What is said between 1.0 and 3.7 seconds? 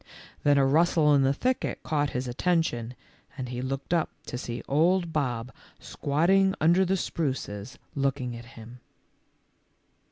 in the thicket caught his attention and he